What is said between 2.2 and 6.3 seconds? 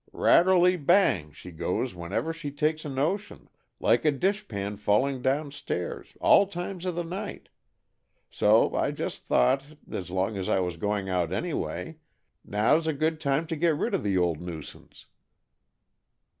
she takes a notion, like a dish pan falling downstairs,